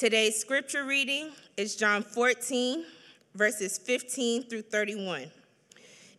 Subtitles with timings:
[0.00, 2.86] Today's scripture reading is John 14,
[3.34, 5.30] verses 15 through 31.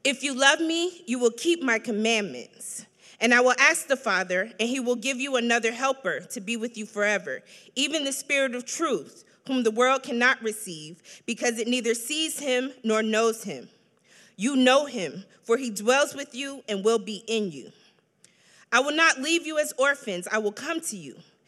[0.04, 2.86] If you love me, you will keep my commandments.
[3.20, 6.57] And I will ask the Father, and he will give you another helper to be
[6.57, 7.41] with you forever,
[7.75, 12.73] even the Spirit of truth, whom the world cannot receive, because it neither sees him
[12.84, 13.68] nor knows him.
[14.36, 17.71] You know him, for he dwells with you and will be in you.
[18.71, 21.16] I will not leave you as orphans, I will come to you.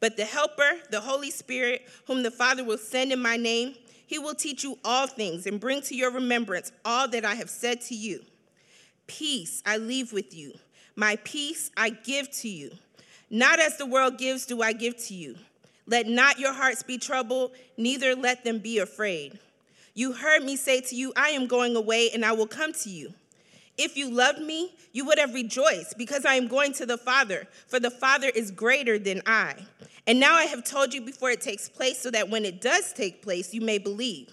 [0.00, 3.74] But the Helper, the Holy Spirit, whom the Father will send in my name,
[4.06, 7.50] he will teach you all things and bring to your remembrance all that I have
[7.50, 8.20] said to you.
[9.06, 10.52] Peace I leave with you,
[10.94, 12.70] my peace I give to you.
[13.30, 15.36] Not as the world gives, do I give to you.
[15.86, 19.38] Let not your hearts be troubled, neither let them be afraid.
[19.94, 22.90] You heard me say to you, I am going away and I will come to
[22.90, 23.14] you.
[23.78, 27.46] If you loved me, you would have rejoiced because I am going to the Father,
[27.66, 29.54] for the Father is greater than I.
[30.06, 32.92] And now I have told you before it takes place, so that when it does
[32.92, 34.32] take place, you may believe.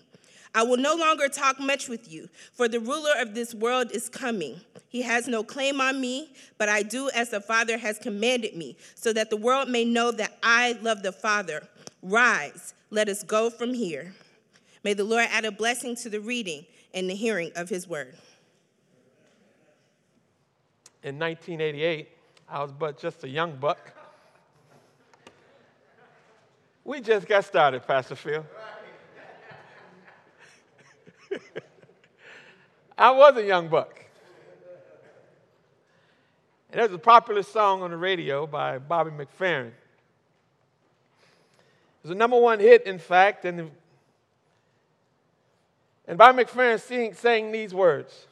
[0.55, 4.08] I will no longer talk much with you, for the ruler of this world is
[4.08, 4.61] coming.
[4.88, 8.78] He has no claim on me, but I do as the Father has commanded me,
[8.95, 11.67] so that the world may know that I love the Father.
[12.02, 14.13] Rise, let us go from here.
[14.84, 18.16] May the Lord add a blessing to the reading and the hearing of his word
[21.03, 22.09] in 1988.
[22.50, 23.94] I was but just a young buck.
[26.86, 28.46] We just got started, Pastor Phil.
[32.97, 34.00] I was a young buck.
[36.72, 39.68] And there's a popular song on the radio by Bobby McFerrin.
[39.68, 39.74] It
[42.02, 43.72] was a number one hit, in fact, and,
[46.08, 48.28] and Bobby McFerrin sang, sang these words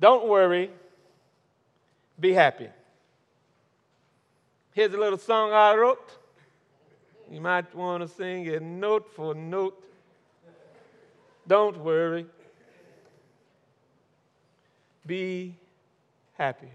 [0.00, 0.70] Don't worry,
[2.22, 2.68] be happy.
[4.74, 6.18] Here's a little song I wrote.
[7.28, 9.82] You might want to sing it note for note.
[11.48, 12.26] Don't worry.
[15.04, 15.56] Be
[16.38, 16.70] happy.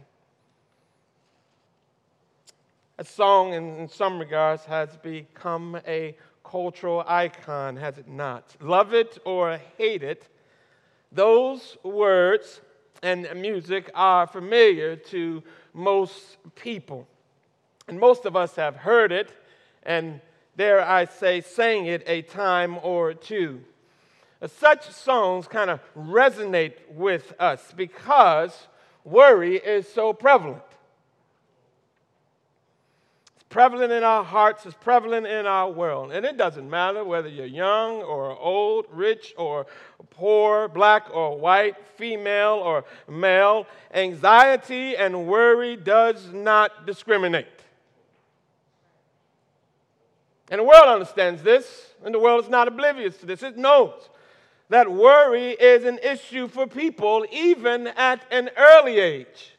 [2.97, 8.53] A song, in, some regards, has become a cultural icon, has it not?
[8.59, 10.27] Love it or hate it,
[11.09, 12.59] those words
[13.01, 15.43] and music are familiar to
[15.73, 17.07] most people.
[17.87, 19.31] And most of us have heard it,
[19.83, 20.19] and
[20.57, 23.61] dare I say, sang it a time or two.
[24.41, 28.67] Uh, such songs kind of resonate with us because
[29.03, 30.61] worry is so prevalent
[33.49, 36.11] prevalent in our hearts, it's prevalent in our world.
[36.11, 39.67] And it doesn't matter whether you're young or old, rich or
[40.09, 43.67] poor, black or white, female or male.
[43.93, 47.47] Anxiety and worry does not discriminate.
[50.49, 53.43] And the world understands this, and the world is not oblivious to this.
[53.43, 54.09] It knows
[54.69, 59.53] that worry is an issue for people even at an early age.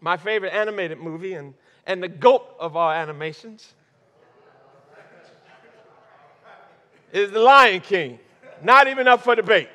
[0.00, 1.54] My favorite animated movie, and
[1.86, 3.74] and the goat of our animations
[7.12, 8.18] is the Lion King.
[8.62, 9.68] Not even up for debate.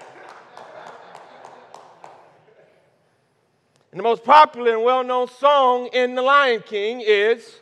[3.92, 7.60] And the most popular and well known song in The Lion King is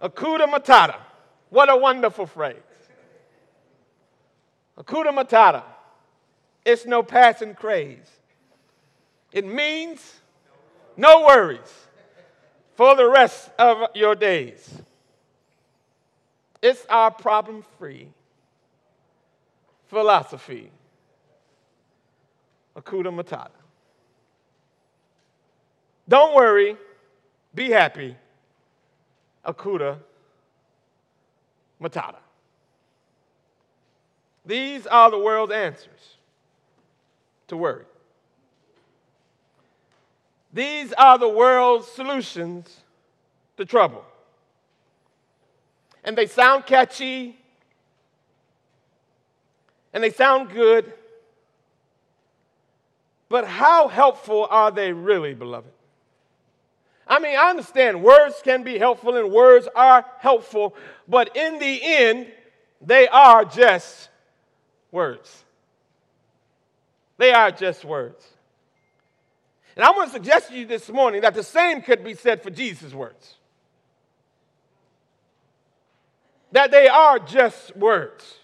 [0.00, 0.96] Hakuna Matata.
[1.50, 2.56] What a wonderful phrase.
[4.78, 5.62] Hakuna Matata.
[6.64, 8.10] It's no passing craze.
[9.32, 10.20] It means
[10.96, 11.85] no worries
[12.76, 14.82] for the rest of your days.
[16.62, 18.08] It's our problem free
[19.88, 20.70] philosophy.
[22.76, 23.50] Hakuna Matata.
[26.08, 26.76] Don't worry,
[27.54, 28.14] be happy.
[29.44, 29.98] Hakuna
[31.80, 32.18] Matata.
[34.44, 36.16] These are the world's answers
[37.48, 37.84] to worry.
[40.56, 42.74] These are the world's solutions
[43.58, 44.02] to trouble.
[46.02, 47.36] And they sound catchy,
[49.92, 50.94] and they sound good,
[53.28, 55.68] but how helpful are they really, beloved?
[57.06, 60.74] I mean, I understand words can be helpful and words are helpful,
[61.06, 62.32] but in the end,
[62.80, 64.08] they are just
[64.90, 65.44] words.
[67.18, 68.26] They are just words.
[69.76, 72.42] And I want to suggest to you this morning that the same could be said
[72.42, 73.34] for Jesus' words.
[76.52, 78.36] That they are just words.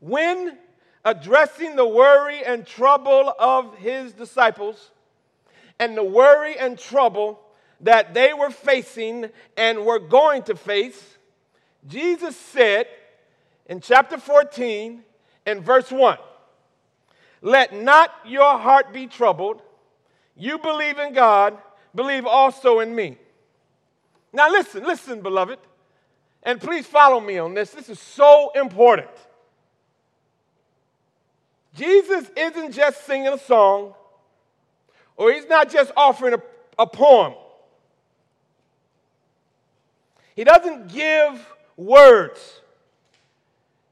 [0.00, 0.58] When
[1.04, 4.90] addressing the worry and trouble of his disciples,
[5.78, 7.40] and the worry and trouble
[7.80, 11.16] that they were facing and were going to face,
[11.86, 12.86] Jesus said
[13.66, 15.02] in chapter 14
[15.44, 16.18] and verse 1
[17.42, 19.62] Let not your heart be troubled.
[20.36, 21.56] You believe in God,
[21.94, 23.18] believe also in me.
[24.32, 25.58] Now, listen, listen, beloved,
[26.42, 27.70] and please follow me on this.
[27.70, 29.08] This is so important.
[31.74, 33.94] Jesus isn't just singing a song
[35.16, 36.42] or he's not just offering a,
[36.78, 37.34] a poem.
[40.34, 41.46] He doesn't give
[41.76, 42.60] words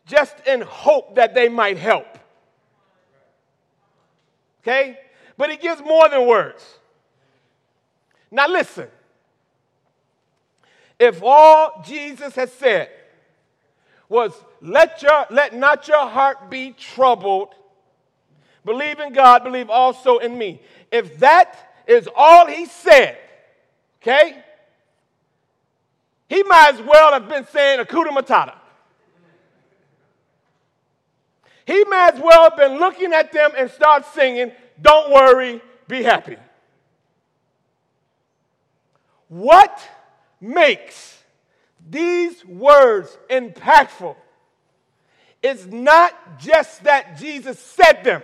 [0.06, 2.18] just in hope that they might help.
[4.64, 4.98] Okay?
[5.36, 6.62] But he gives more than words.
[8.30, 8.88] Now listen.
[10.98, 12.88] If all Jesus has said
[14.08, 17.54] was, let, your, let not your heart be troubled,
[18.64, 20.60] believe in God, believe also in me
[20.94, 23.18] if that is all he said,
[24.00, 24.44] okay,
[26.28, 28.54] he might as well have been saying Hakuna Matata.
[31.66, 36.02] He might as well have been looking at them and start singing, Don't worry, be
[36.02, 36.36] happy.
[39.28, 39.80] What
[40.40, 41.22] makes
[41.88, 44.16] these words impactful
[45.42, 48.22] is not just that Jesus said them.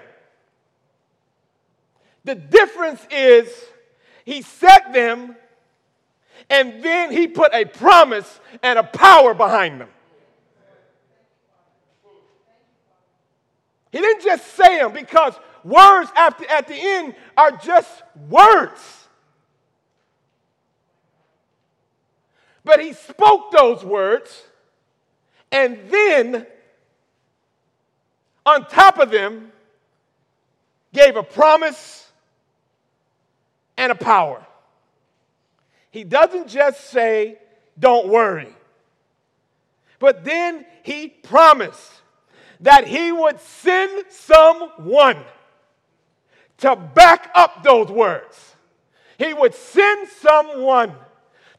[2.24, 3.48] The difference is
[4.24, 5.36] he said them
[6.48, 9.88] and then he put a promise and a power behind them.
[13.90, 15.34] He didn't just say them because
[15.64, 18.80] words after, at the end are just words.
[22.64, 24.42] But he spoke those words,
[25.50, 26.46] and then
[28.46, 29.52] on top of them,
[30.92, 32.10] gave a promise
[33.76, 34.44] and a power.
[35.90, 37.38] He doesn't just say,
[37.78, 38.54] don't worry.
[39.98, 41.99] But then he promised
[42.60, 45.16] that he would send someone
[46.58, 48.54] to back up those words.
[49.18, 50.94] He would send someone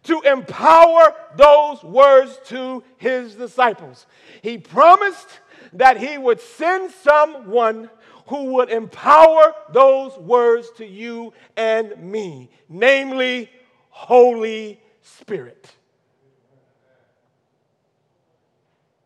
[0.03, 4.05] to empower those words to his disciples.
[4.41, 5.27] He promised
[5.73, 7.89] that he would send someone
[8.27, 13.49] who would empower those words to you and me, namely,
[13.89, 15.71] Holy Spirit.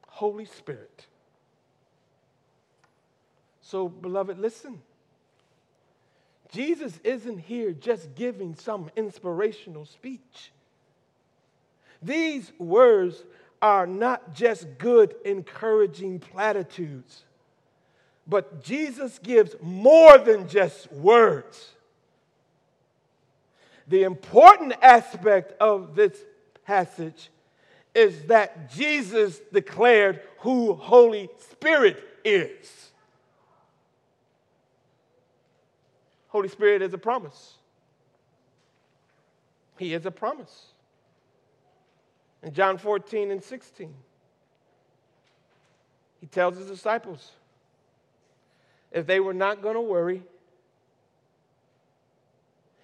[0.07, 1.07] Holy Spirit.
[3.65, 4.79] So, beloved, listen.
[6.51, 10.51] Jesus isn't here just giving some inspirational speech.
[11.99, 13.23] These words
[13.63, 17.23] are not just good, encouraging platitudes.
[18.27, 21.71] But Jesus gives more than just words.
[23.87, 26.15] The important aspect of this
[26.65, 27.31] passage
[27.95, 32.91] is that Jesus declared who Holy Spirit is.
[36.35, 37.53] Holy Spirit is a promise.
[39.77, 40.73] He is a promise.
[42.43, 43.93] In John 14 and 16,
[46.19, 47.31] he tells his disciples,
[48.91, 50.23] if they were not going to worry,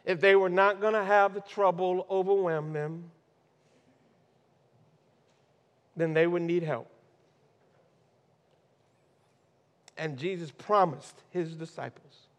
[0.06, 3.12] if they were not going to have the trouble overwhelm them,
[5.98, 6.90] then they would need help.
[9.98, 12.30] And Jesus promised his disciples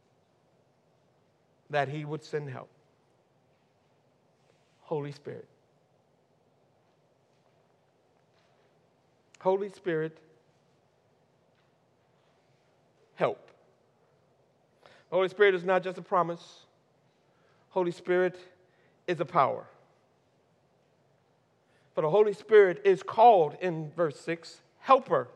[1.73, 2.71] that he would send help
[4.83, 5.49] Holy Spirit.
[9.41, 10.19] Holy Spirit,
[13.17, 13.51] help.
[15.11, 16.61] Holy Spirit is not just a promise,
[17.71, 18.39] Holy Spirit
[19.09, 19.67] is a power.
[21.95, 25.29] But the Holy Spirit is called in verse 6 helper.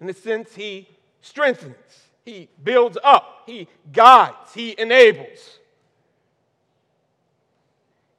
[0.00, 0.88] In the sense, he
[1.20, 5.58] strengthens, He builds up, He guides, He enables.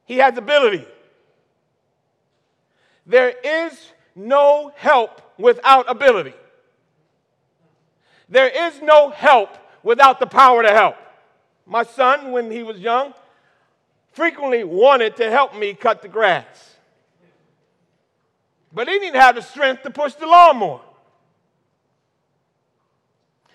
[0.05, 0.87] He has ability.
[3.05, 6.33] There is no help without ability.
[8.27, 10.95] There is no help without the power to help.
[11.67, 13.13] My son, when he was young,
[14.11, 16.77] frequently wanted to help me cut the grass.
[18.73, 20.81] But he didn't have the strength to push the lawnmower.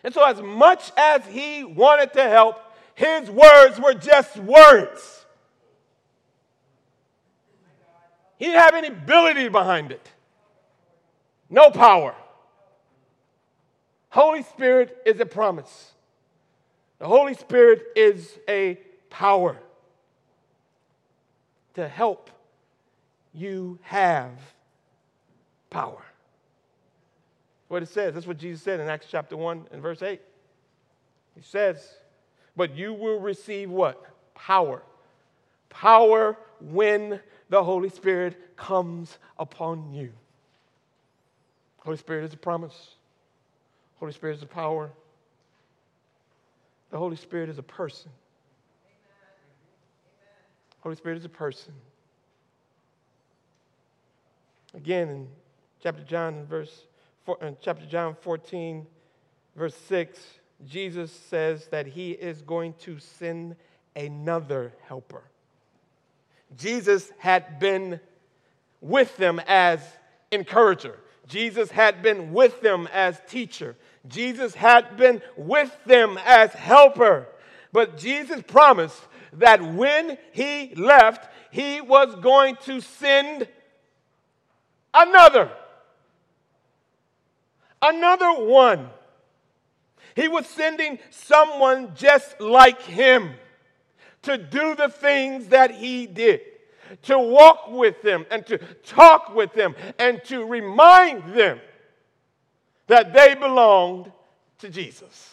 [0.05, 2.61] And so, as much as he wanted to help,
[2.95, 5.25] his words were just words.
[8.39, 10.07] He didn't have any ability behind it,
[11.49, 12.15] no power.
[14.11, 15.93] Holy Spirit is a promise.
[16.99, 19.57] The Holy Spirit is a power
[21.75, 22.31] to help
[23.33, 24.31] you have
[25.71, 26.05] power
[27.75, 28.15] what it says.
[28.15, 30.21] That's what Jesus said in Acts chapter 1 and verse 8.
[31.35, 31.97] He says,
[32.55, 34.01] But you will receive what?
[34.37, 34.81] Power.
[35.71, 40.13] Power when the Holy Spirit comes upon you.
[41.79, 42.91] Holy Spirit is a promise.
[43.99, 44.93] Holy Spirit is a power.
[46.93, 48.13] The Holy Spirit is a person.
[50.79, 51.73] Holy Spirit is a person.
[54.75, 55.29] Again, in
[55.83, 56.85] chapter John, verse
[57.41, 58.87] in chapter John 14,
[59.57, 60.19] verse 6,
[60.67, 63.57] Jesus says that he is going to send
[63.97, 65.25] another helper.
[66.57, 68.01] Jesus had been
[68.81, 69.81] with them as
[70.31, 70.99] encourager.
[71.27, 73.77] Jesus had been with them as teacher.
[74.07, 77.29] Jesus had been with them as helper.
[77.73, 79.01] But Jesus promised
[79.33, 83.49] that when he left, he was going to send
[84.93, 85.51] another
[87.85, 88.89] another one.
[90.17, 93.35] He was sending someone just like him
[94.23, 96.41] to do the things that he did,
[97.03, 101.61] to walk with them and to talk with them and to remind them
[102.87, 104.11] that they belonged
[104.59, 105.31] to Jesus.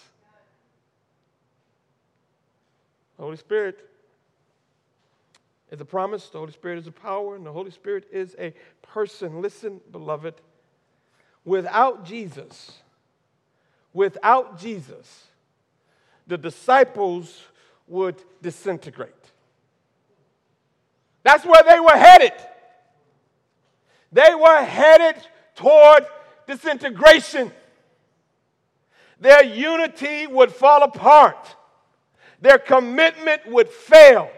[3.18, 3.88] The Holy Spirit
[5.70, 8.54] is a promise, the Holy Spirit is a power, and the Holy Spirit is a
[8.82, 9.42] person.
[9.42, 10.34] Listen, beloved.
[11.44, 12.72] Without Jesus,
[13.94, 15.26] without Jesus,
[16.28, 17.44] the disciples
[17.88, 19.12] would disintegrate.
[21.24, 22.34] That's where they were headed.
[24.12, 25.16] They were headed
[25.56, 26.06] toward
[26.48, 27.52] disintegration.
[29.20, 31.56] Their unity would fall apart.
[32.42, 34.32] Their commitment would fail.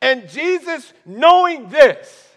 [0.00, 2.28] And Jesus, knowing this,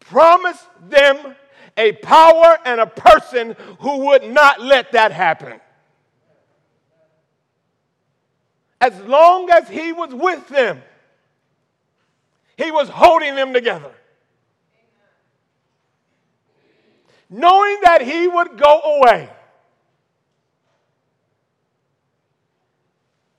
[0.00, 1.36] promised them
[1.76, 5.60] a power and a person who would not let that happen.
[8.80, 10.82] As long as he was with them,
[12.56, 13.92] he was holding them together.
[17.28, 19.28] Knowing that he would go away,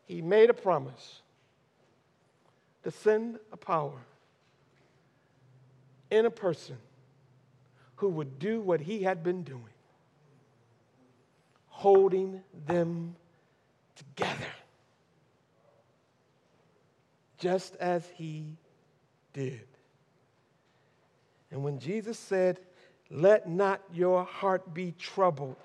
[0.05, 1.21] he made a promise
[2.83, 3.99] to send a power
[6.09, 6.77] in a person
[8.01, 9.75] who would do what he had been doing,
[11.67, 13.15] holding them
[13.95, 14.53] together,
[17.37, 18.57] just as he
[19.33, 19.67] did.
[21.51, 22.59] And when Jesus said,
[23.11, 25.57] Let not your heart be troubled,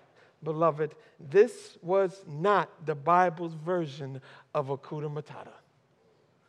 [0.44, 4.20] beloved, this was not the Bible's version
[4.54, 5.56] of Hakuna Matata.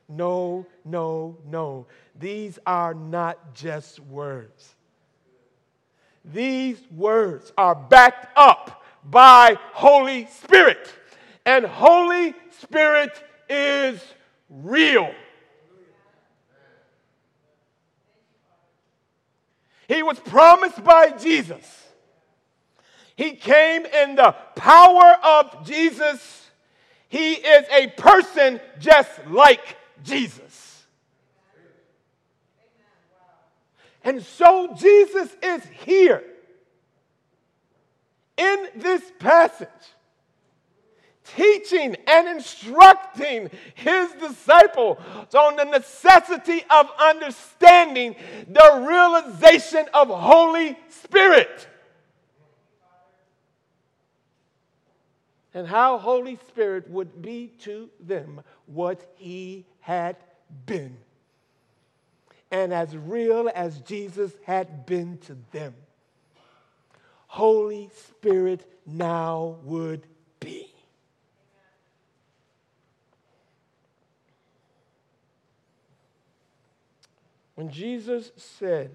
[0.09, 1.87] No, no, no.
[2.19, 4.75] These are not just words.
[6.33, 10.93] These words are backed up by Holy Spirit.
[11.45, 13.11] And Holy Spirit
[13.49, 14.01] is
[14.49, 15.13] real.
[19.87, 21.85] He was promised by Jesus.
[23.15, 26.49] He came in the power of Jesus.
[27.07, 30.66] He is a person just like Jesus.
[34.07, 36.23] And so Jesus is here
[38.37, 39.67] in this passage,
[41.35, 44.97] teaching and instructing his disciples
[45.35, 48.15] on the necessity of understanding
[48.47, 51.67] the realization of Holy Spirit.
[55.53, 60.15] And how Holy Spirit would be to them what he had
[60.65, 60.95] been
[62.51, 65.73] and as real as Jesus had been to them,
[67.27, 70.07] Holy Spirit now would
[70.39, 70.73] be.
[77.55, 78.91] When Jesus said,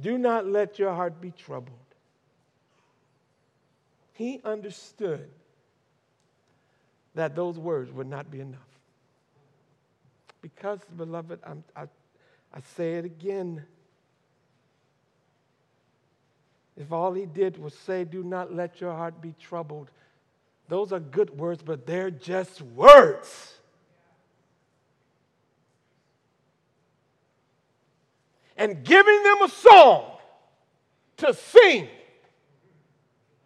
[0.00, 1.76] Do not let your heart be troubled,
[4.14, 5.28] he understood
[7.14, 8.69] that those words would not be enough.
[10.42, 11.82] Because, beloved, I'm, I,
[12.52, 13.64] I say it again.
[16.76, 19.90] If all he did was say, Do not let your heart be troubled,
[20.68, 23.54] those are good words, but they're just words.
[28.56, 30.04] And giving them a song
[31.18, 31.88] to sing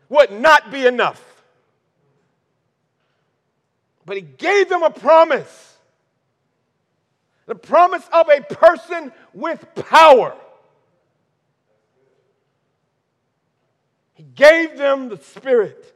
[0.08, 1.22] would not be enough.
[4.06, 5.73] But he gave them a promise
[7.46, 10.34] the promise of a person with power.
[14.14, 15.92] He gave them the Spirit,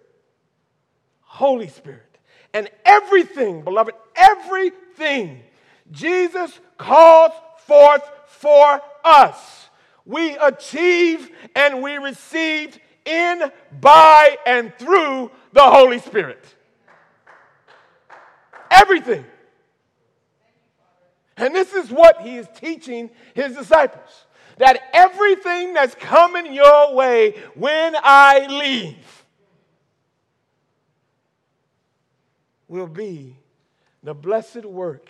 [1.20, 2.18] Holy Spirit.
[2.52, 5.42] And everything, beloved, everything
[5.90, 7.32] Jesus calls
[7.66, 9.68] forth for us,
[10.04, 13.50] we achieve and we received in,
[13.80, 16.44] by, and through the Holy Spirit.
[18.70, 19.24] Everything.
[21.38, 24.26] And this is what he is teaching his disciples
[24.58, 29.24] that everything that's coming your way when I leave
[32.66, 33.36] will be
[34.02, 35.08] the blessed work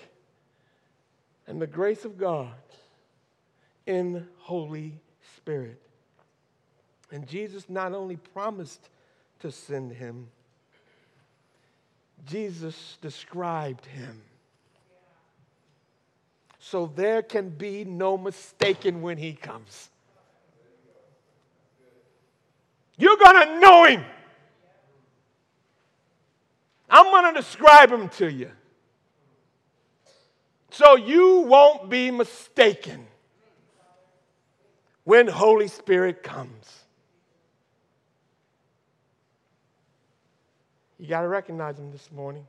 [1.47, 2.53] and the grace of God
[3.87, 5.01] in Holy
[5.37, 5.81] Spirit.
[7.11, 8.91] And Jesus not only promised
[9.41, 10.29] to send him,
[12.27, 14.21] Jesus described him
[16.71, 19.89] so there can be no mistaking when he comes.
[22.99, 24.05] You're going to know him.
[26.91, 28.51] I'm going to describe him to you.
[30.71, 33.07] So you won't be mistaken
[35.05, 36.85] when Holy Spirit comes.
[40.99, 42.47] You got to recognize him this morning.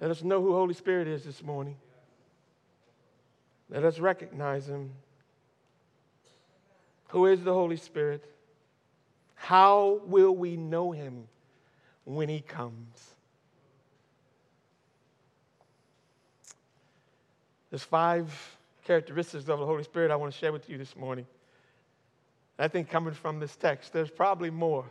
[0.00, 1.76] Let us know who Holy Spirit is this morning.
[3.68, 4.92] Let us recognize him.
[7.08, 8.24] Who is the Holy Spirit?
[9.34, 11.28] How will we know him
[12.04, 13.14] when he comes?
[17.70, 21.26] There's five characteristics of the Holy Spirit I want to share with you this morning.
[22.58, 24.84] I think coming from this text, there's probably more.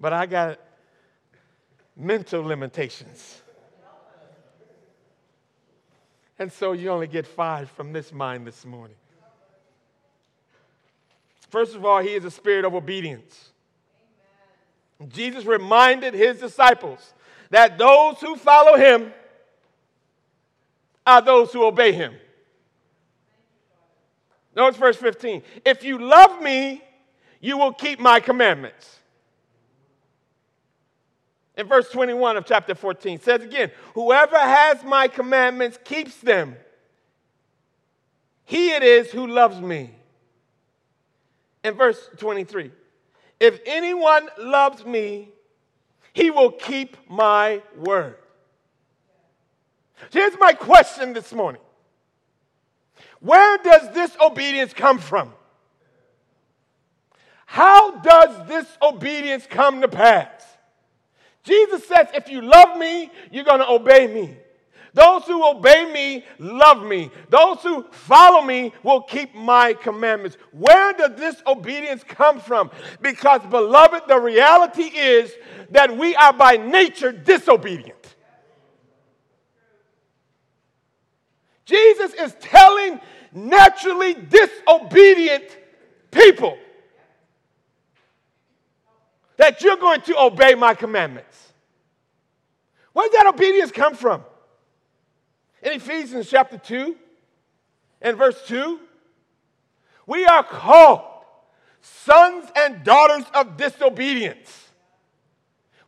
[0.00, 0.58] But I got
[1.96, 3.42] mental limitations.
[6.38, 8.96] And so you only get five from this mind this morning.
[11.48, 13.50] First of all, he is a spirit of obedience.
[15.00, 15.12] Amen.
[15.12, 17.14] Jesus reminded his disciples
[17.50, 19.12] that those who follow him
[21.06, 22.14] are those who obey him.
[24.56, 25.42] Notice verse 15.
[25.64, 26.82] If you love me,
[27.40, 28.98] you will keep my commandments
[31.56, 36.56] in verse 21 of chapter 14 says again, Whoever has my commandments keeps them.
[38.44, 39.90] He it is who loves me.
[41.62, 42.70] In verse 23,
[43.40, 45.30] if anyone loves me,
[46.12, 48.16] he will keep my word.
[50.10, 51.62] Here's my question this morning
[53.20, 55.32] Where does this obedience come from?
[57.46, 60.53] How does this obedience come to pass?
[61.44, 64.36] Jesus says, if you love me, you're going to obey me.
[64.94, 67.10] Those who obey me love me.
[67.28, 70.38] Those who follow me will keep my commandments.
[70.52, 72.70] Where does this obedience come from?
[73.02, 75.32] Because, beloved, the reality is
[75.70, 78.14] that we are by nature disobedient.
[81.66, 83.00] Jesus is telling
[83.32, 85.58] naturally disobedient
[86.12, 86.56] people
[89.36, 91.52] that you're going to obey my commandments.
[92.92, 94.24] Where does that obedience come from?
[95.62, 96.96] In Ephesians chapter 2
[98.02, 98.78] and verse 2,
[100.06, 101.00] we are called
[101.80, 104.68] sons and daughters of disobedience.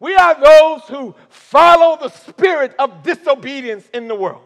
[0.01, 4.45] We are those who follow the spirit of disobedience in the world.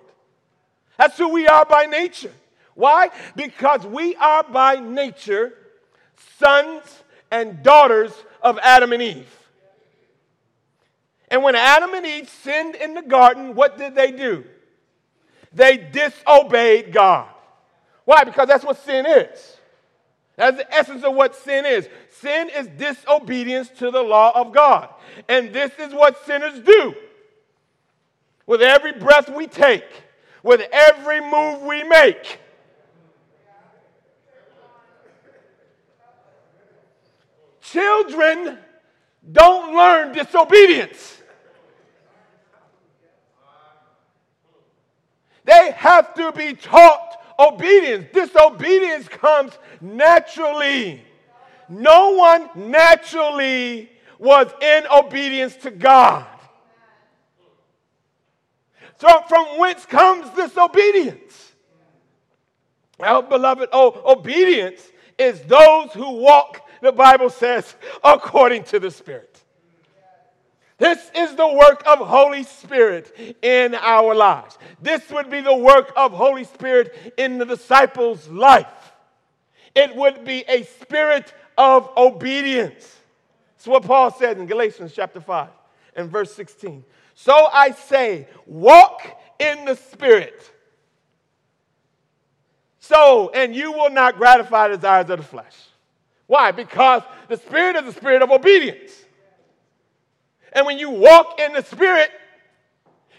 [0.99, 2.33] That's who we are by nature.
[2.75, 3.11] Why?
[3.35, 5.55] Because we are by nature
[6.39, 6.83] sons
[7.31, 9.37] and daughters of Adam and Eve.
[11.29, 14.45] And when Adam and Eve sinned in the garden, what did they do?
[15.53, 17.29] They disobeyed God.
[18.05, 18.25] Why?
[18.25, 19.57] Because that's what sin is.
[20.37, 21.89] That's the essence of what sin is.
[22.21, 24.89] Sin is disobedience to the law of God.
[25.29, 26.95] And this is what sinners do.
[28.51, 29.85] with every breath we take,
[30.43, 32.40] with every move we make.
[37.73, 38.59] Children
[39.31, 41.19] don't learn disobedience.
[45.45, 48.07] They have to be taught obedience.
[48.13, 51.03] Disobedience comes naturally.
[51.69, 56.27] No one naturally was in obedience to God.
[58.99, 61.53] So, from whence comes disobedience?
[62.99, 64.83] Well, beloved, oh, obedience
[65.19, 69.43] is those who walk, the Bible says, according to the Spirit.
[70.79, 74.57] This is the work of Holy Spirit in our lives.
[74.81, 78.93] This would be the work of Holy Spirit in the disciples' life.
[79.75, 82.97] It would be a spirit of obedience.
[83.57, 85.51] That's what Paul said in Galatians chapter 5
[85.97, 86.83] and verse 16.
[87.15, 90.51] So I say, walk in the Spirit.
[92.79, 95.55] So, and you will not gratify the desires of the flesh.
[96.31, 96.53] Why?
[96.53, 98.93] Because the Spirit is the spirit of obedience.
[100.53, 102.09] And when you walk in the Spirit,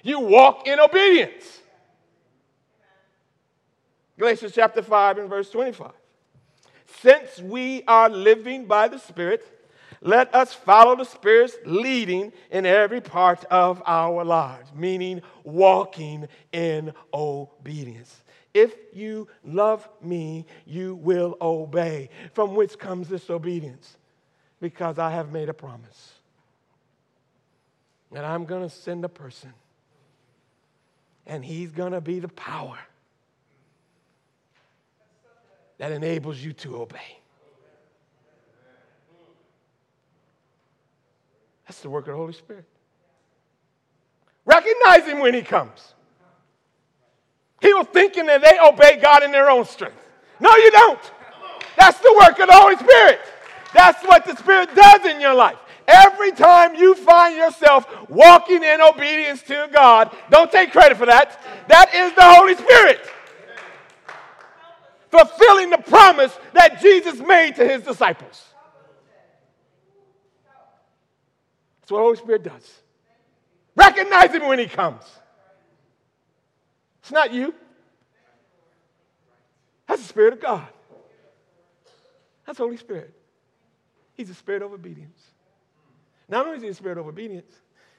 [0.01, 1.59] you walk in obedience.
[4.17, 5.91] Galatians chapter 5 and verse 25.
[7.01, 9.43] Since we are living by the Spirit,
[9.99, 16.93] let us follow the Spirit's leading in every part of our lives, meaning walking in
[17.13, 18.20] obedience.
[18.53, 22.09] If you love me, you will obey.
[22.33, 23.97] From which comes this obedience?
[24.59, 26.13] Because I have made a promise.
[28.13, 29.53] And I'm going to send a person,
[31.25, 32.77] and he's going to be the power
[35.77, 37.19] that enables you to obey.
[41.65, 42.65] That's the work of the Holy Spirit.
[44.43, 45.93] Recognize him when he comes.
[47.61, 49.97] He was thinking that they obey God in their own strength.
[50.39, 50.99] No, you don't.
[51.77, 53.19] That's the work of the Holy Spirit.
[53.73, 55.57] That's what the Spirit does in your life.
[55.87, 61.39] Every time you find yourself walking in obedience to God, don't take credit for that.
[61.67, 63.07] That is the Holy Spirit.
[65.09, 68.45] Fulfilling the promise that Jesus made to his disciples.
[71.81, 72.73] That's what the Holy Spirit does.
[73.75, 75.03] Recognize him when he comes.
[77.11, 77.53] It's not you.
[79.85, 80.65] That's the Spirit of God.
[82.47, 83.13] That's Holy Spirit.
[84.13, 85.21] He's the Spirit of obedience.
[86.29, 87.51] Not only is he a spirit of obedience,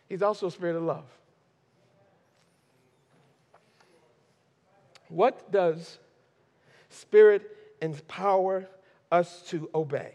[0.09, 1.05] he's also a spirit of love.
[5.11, 5.99] What does
[6.89, 8.67] spirit empower
[9.11, 10.15] us to obey?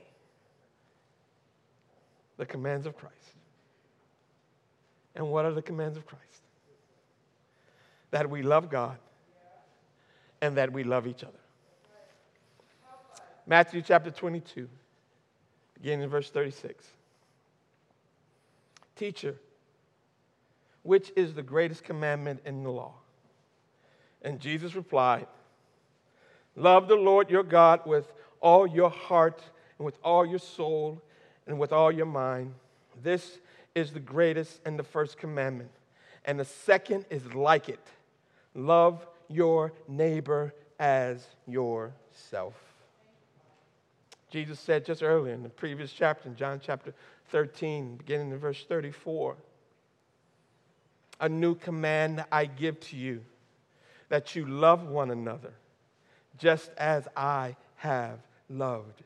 [2.37, 3.13] The commands of Christ.
[5.13, 6.26] And what are the commands of Christ?
[8.11, 8.97] That we love God
[10.41, 11.33] and that we love each other.
[13.45, 14.67] Matthew chapter 22,
[15.75, 16.85] beginning in verse 36.
[18.95, 19.35] Teacher,
[20.83, 22.93] which is the greatest commandment in the law?
[24.21, 25.27] And Jesus replied,
[26.55, 29.41] Love the Lord your God with all your heart
[29.77, 31.01] and with all your soul
[31.45, 32.53] and with all your mind.
[33.01, 33.39] This
[33.75, 35.69] is the greatest and the first commandment.
[36.27, 37.79] And the second is like it
[38.53, 42.53] love your neighbor as yourself.
[44.29, 46.93] Jesus said just earlier in the previous chapter, in John chapter
[47.29, 49.37] 13, beginning in verse 34.
[51.21, 53.23] A new command I give to you
[54.09, 55.53] that you love one another
[56.37, 59.01] just as I have loved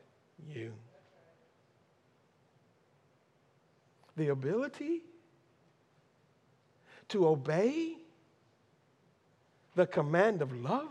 [0.52, 0.72] you.
[4.16, 5.02] The ability
[7.12, 7.96] to obey
[9.74, 10.90] the command of love?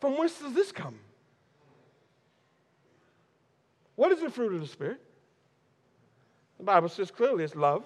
[0.00, 0.94] From whence does this come?
[3.96, 5.00] What is the fruit of the Spirit?
[6.58, 7.84] The Bible says clearly it's love.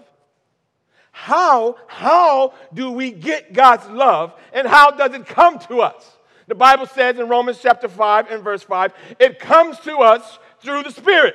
[1.11, 6.17] How, how do we get God's love and how does it come to us?
[6.49, 10.83] The Bible says in Romans chapter 5 and verse 5, it comes to us through
[10.83, 11.35] the Spirit.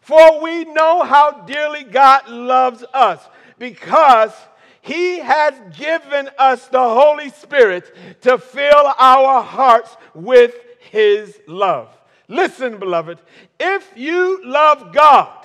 [0.00, 3.26] For we know how dearly God loves us
[3.58, 4.32] because
[4.86, 11.88] he has given us the Holy Spirit to fill our hearts with His love.
[12.28, 13.18] Listen, beloved,
[13.58, 15.44] if you love God,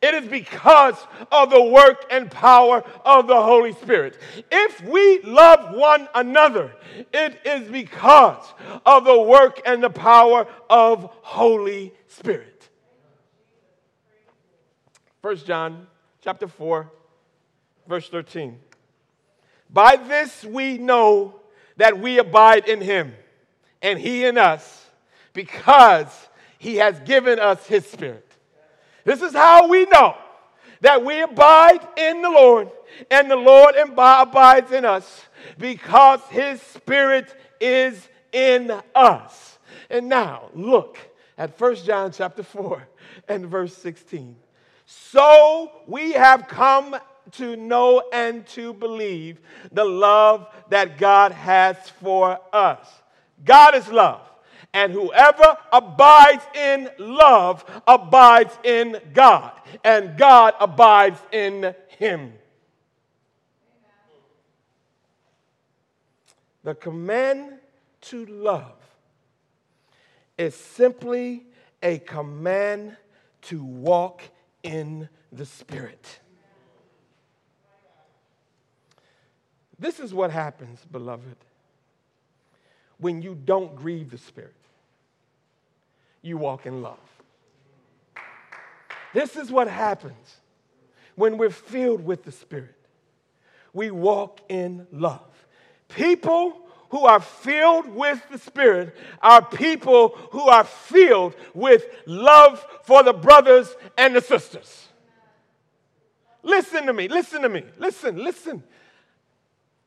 [0.00, 0.94] it is because
[1.30, 4.16] of the work and power of the Holy Spirit.
[4.50, 6.72] If we love one another,
[7.12, 8.54] it is because
[8.86, 12.70] of the work and the power of Holy Spirit.
[15.20, 15.86] 1 John
[16.22, 16.90] chapter 4
[17.90, 18.56] verse 13.
[19.68, 21.34] By this we know
[21.76, 23.12] that we abide in him
[23.82, 24.86] and he in us
[25.32, 26.06] because
[26.58, 28.30] he has given us his spirit.
[29.04, 30.16] This is how we know
[30.82, 32.70] that we abide in the Lord
[33.10, 35.24] and the Lord abides in us
[35.58, 39.58] because his spirit is in us.
[39.90, 40.96] And now look
[41.36, 42.86] at 1 John chapter 4
[43.28, 44.36] and verse 16.
[44.86, 46.96] So we have come
[47.32, 49.40] to know and to believe
[49.72, 52.86] the love that God has for us.
[53.44, 54.20] God is love.
[54.72, 62.34] And whoever abides in love abides in God, and God abides in him.
[66.62, 67.54] The command
[68.02, 68.76] to love
[70.38, 71.46] is simply
[71.82, 72.96] a command
[73.42, 74.22] to walk
[74.62, 76.20] in the Spirit.
[79.80, 81.36] This is what happens, beloved,
[82.98, 84.52] when you don't grieve the Spirit.
[86.20, 86.98] You walk in love.
[89.14, 90.36] This is what happens
[91.16, 92.74] when we're filled with the Spirit.
[93.72, 95.46] We walk in love.
[95.88, 103.02] People who are filled with the Spirit are people who are filled with love for
[103.02, 104.88] the brothers and the sisters.
[106.42, 108.62] Listen to me, listen to me, listen, listen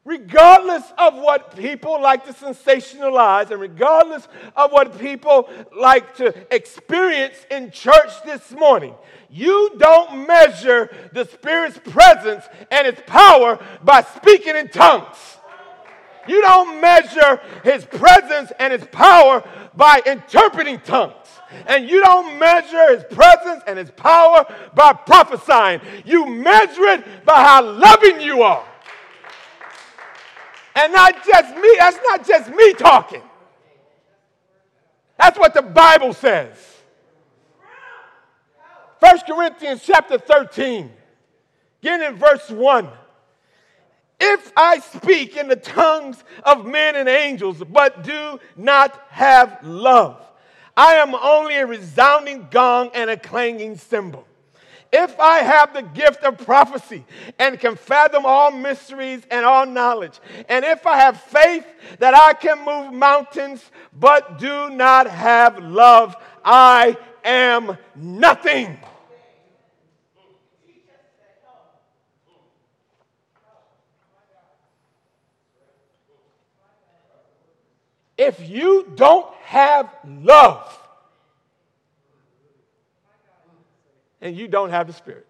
[0.05, 7.37] regardless of what people like to sensationalize and regardless of what people like to experience
[7.49, 8.93] in church this morning,
[9.29, 15.17] you don't measure the Spirit's presence and its power by speaking in tongues.
[16.27, 19.43] You don't measure his presence and his power
[19.75, 21.27] by interpreting tongues.
[21.67, 25.81] And you don't measure his presence and his power by prophesying.
[26.05, 28.65] You measure it by how loving you are.
[30.75, 33.21] And not just me, that's not just me talking.
[35.17, 36.57] That's what the Bible says.
[38.99, 40.91] 1 Corinthians chapter 13,
[41.81, 42.89] getting in verse 1.
[44.19, 50.25] If I speak in the tongues of men and angels, but do not have love,
[50.75, 54.25] I am only a resounding gong and a clanging cymbal.
[54.95, 57.03] If I have the gift of prophecy
[57.39, 61.65] and can fathom all mysteries and all knowledge, and if I have faith
[61.97, 68.77] that I can move mountains but do not have love, I am nothing.
[78.15, 80.82] If you don't have love,
[84.23, 85.27] and you don't have the Spirit.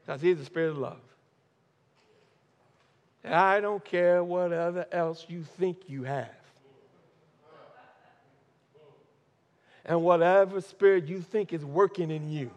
[0.00, 1.00] Because He's the Spirit of love.
[3.24, 6.30] And I don't care what other else you think you have.
[9.84, 12.50] And whatever spirit you think is working in you.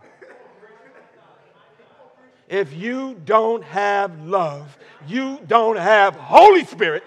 [2.47, 7.03] If you don't have love, you don't have Holy Spirit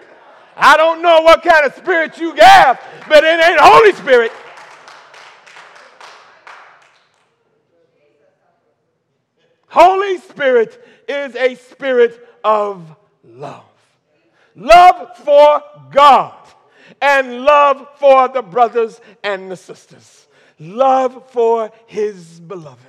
[0.55, 4.31] I don't know what kind of spirit you have, but it ain't Holy Spirit.
[9.67, 13.63] Holy Spirit is a spirit of love.
[14.55, 16.35] Love for God
[17.01, 20.27] and love for the brothers and the sisters.
[20.59, 22.79] Love for his beloved.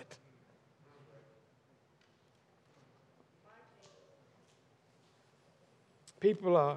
[6.21, 6.77] People are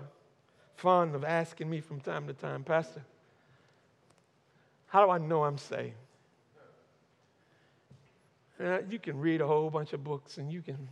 [0.78, 3.02] fond of asking me from time to time, Pastor,
[4.88, 5.96] how do I know I'm saved?
[8.64, 10.88] Uh, you can read a whole bunch of books and you can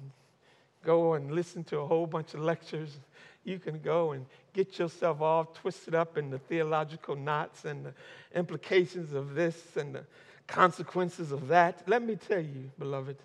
[0.84, 2.98] go and listen to a whole bunch of lectures.
[3.44, 7.94] You can go and get yourself all twisted up in the theological knots and the
[8.36, 10.04] implications of this and the
[10.48, 11.88] consequences of that.
[11.88, 13.18] Let me tell you, beloved,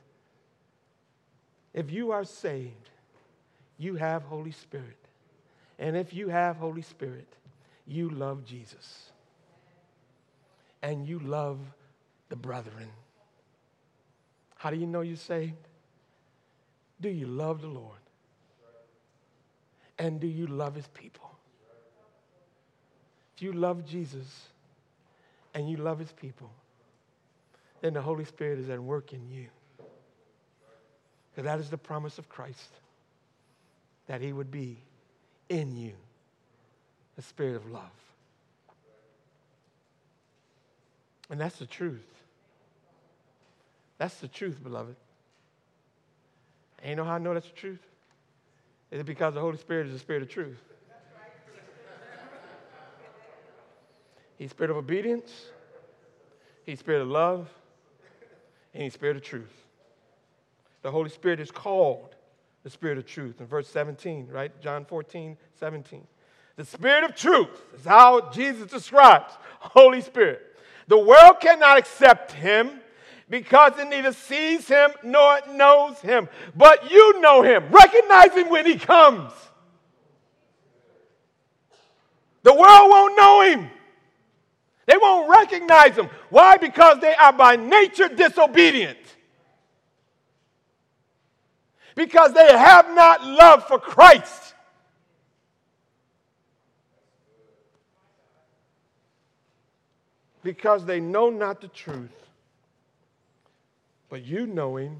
[1.72, 2.90] if you are saved,
[3.78, 4.99] you have Holy Spirit.
[5.80, 7.26] And if you have Holy Spirit,
[7.86, 9.10] you love Jesus.
[10.82, 11.58] And you love
[12.28, 12.88] the brethren.
[14.56, 15.56] How do you know you're saved?
[17.00, 17.98] Do you love the Lord?
[19.98, 21.30] And do you love his people?
[23.34, 24.48] If you love Jesus
[25.54, 26.50] and you love his people,
[27.80, 29.46] then the Holy Spirit is at work in you.
[31.30, 32.68] Because that is the promise of Christ,
[34.08, 34.82] that he would be
[35.50, 35.92] in you
[37.16, 37.82] the spirit of love.
[41.28, 42.06] And that's the truth.
[43.98, 44.96] That's the truth, beloved.
[46.82, 47.80] And you know how I know that's the truth?
[48.90, 50.56] Is it because the Holy Spirit is the spirit of truth?
[54.38, 55.30] He's spirit of obedience,
[56.64, 57.50] he's spirit of love,
[58.72, 59.52] and he's spirit of truth.
[60.80, 62.14] The Holy Spirit is called
[62.62, 64.52] the spirit of truth in verse 17, right?
[64.60, 66.06] John 14, 17.
[66.56, 70.42] The spirit of truth is how Jesus describes Holy Spirit.
[70.88, 72.80] The world cannot accept him
[73.30, 76.28] because it neither sees him nor knows him.
[76.54, 77.64] But you know him.
[77.70, 79.32] Recognize him when he comes.
[82.42, 83.70] The world won't know him.
[84.86, 86.08] They won't recognize him.
[86.30, 86.56] Why?
[86.56, 88.98] Because they are by nature disobedient.
[92.00, 94.54] Because they have not love for Christ.
[100.42, 102.08] Because they know not the truth.
[104.08, 104.96] But you know him,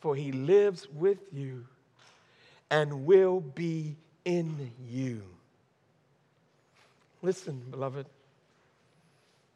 [0.00, 1.64] for he lives with you
[2.70, 5.22] and will be in you.
[7.22, 8.04] Listen, beloved,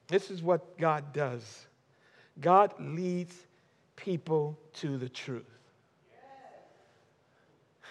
[0.07, 1.67] this is what God does
[2.41, 3.35] God leads
[3.97, 5.58] people to the truth.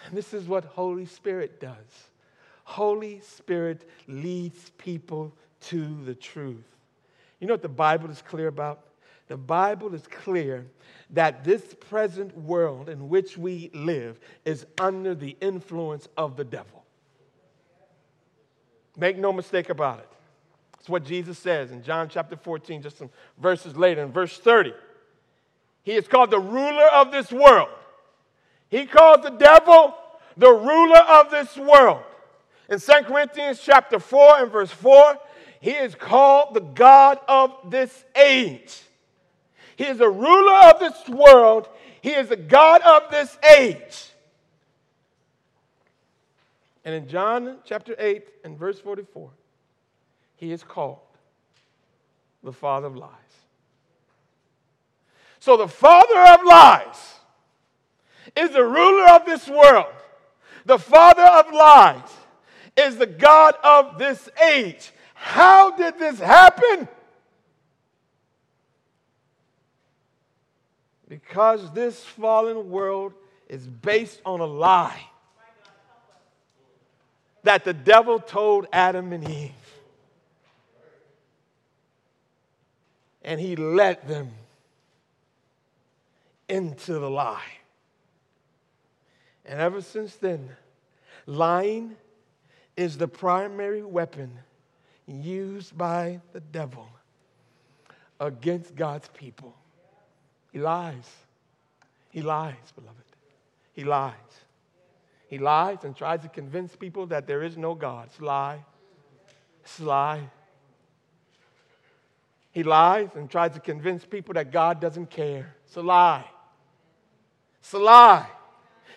[0.06, 2.08] And this is what Holy Spirit does.
[2.64, 6.64] Holy Spirit leads people to the truth.
[7.40, 8.84] You know what the Bible is clear about?
[9.28, 10.66] The Bible is clear
[11.10, 16.84] that this present world in which we live is under the influence of the devil.
[18.96, 20.08] Make no mistake about it.
[20.80, 24.72] It's what Jesus says in John chapter 14, just some verses later, in verse 30.
[25.82, 27.68] He is called the ruler of this world.
[28.70, 29.94] He calls the devil
[30.36, 32.02] the ruler of this world.
[32.68, 35.18] In 2 Corinthians chapter 4 and verse 4,
[35.60, 38.82] he is called the God of this age.
[39.76, 41.68] He is a ruler of this world.
[42.00, 44.10] He is the God of this age.
[46.84, 49.30] And in John chapter 8 and verse 44,
[50.36, 50.98] he is called
[52.42, 53.10] the father of lies.
[55.40, 57.17] So the father of lies
[58.36, 59.92] is the ruler of this world.
[60.64, 62.10] The father of lies
[62.76, 64.92] is the God of this age.
[65.14, 66.88] How did this happen?
[71.08, 73.14] Because this fallen world
[73.48, 75.08] is based on a lie
[77.44, 79.52] that the devil told Adam and Eve.
[83.22, 84.32] And he led them
[86.48, 87.57] into the lie.
[89.48, 90.50] And ever since then,
[91.24, 91.96] lying
[92.76, 94.30] is the primary weapon
[95.06, 96.86] used by the devil
[98.20, 99.54] against God's people.
[100.52, 101.08] He lies.
[102.10, 102.96] He lies, beloved.
[103.72, 104.14] He lies.
[105.28, 108.08] He lies and tries to convince people that there is no God.
[108.08, 108.64] It's a lie.
[109.62, 110.30] It's a lie.
[112.50, 115.54] He lies and tries to convince people that God doesn't care.
[115.64, 116.24] It's a lie.
[117.60, 118.26] It's a lie.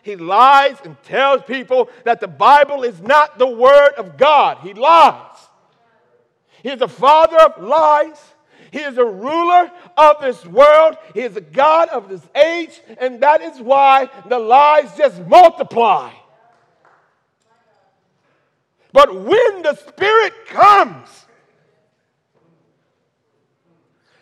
[0.03, 4.57] He lies and tells people that the Bible is not the Word of God.
[4.63, 5.37] He lies.
[6.63, 8.19] He is the father of lies.
[8.71, 10.97] He is a ruler of this world.
[11.13, 12.81] He is a God of this age.
[12.99, 16.11] And that is why the lies just multiply.
[18.93, 21.25] But when the Spirit comes,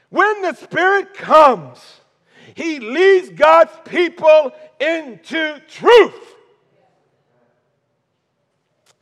[0.10, 1.80] when the Spirit comes,
[2.56, 6.36] He leads God's people into truth.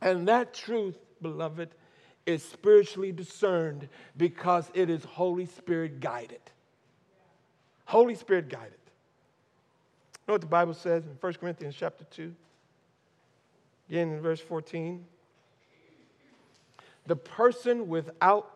[0.00, 1.70] And that truth, beloved,
[2.26, 6.40] is spiritually discerned because it is Holy Spirit guided.
[7.84, 8.72] Holy Spirit guided.
[8.72, 12.34] You know what the Bible says in 1 Corinthians chapter 2?
[13.88, 15.04] Again in verse 14.
[17.06, 18.50] The person without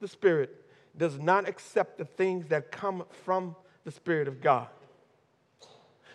[0.00, 0.64] the Spirit
[0.96, 3.56] does not accept the things that come from
[3.86, 4.66] the Spirit of God,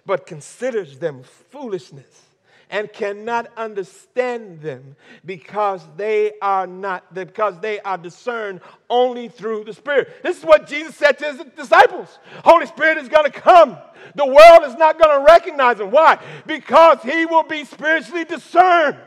[0.06, 2.26] but considers them foolishness
[2.70, 8.60] and cannot understand them because they are not because they are discerned
[8.90, 10.22] only through the spirit.
[10.22, 12.20] This is what jesus said to his disciples.
[12.44, 13.78] Holy spirit is going to come.
[14.16, 15.92] The world is not going to recognize him.
[15.92, 16.22] Why?
[16.46, 18.98] Because he will be spiritually discerned.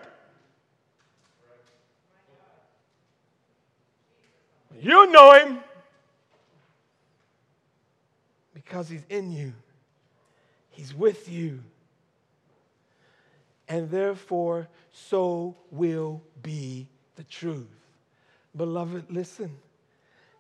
[4.81, 5.59] You know him
[8.65, 9.53] because he's in you
[10.71, 11.61] he's with you
[13.69, 16.87] and therefore so will be
[17.17, 17.67] the truth.
[18.57, 19.51] Beloved, listen.